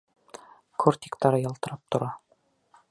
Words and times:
Кортиктары 0.85 1.43
ялтырап 1.43 1.85
тора. 1.91 2.13